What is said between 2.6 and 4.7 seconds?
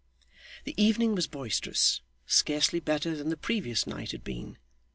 better than the previous night had been.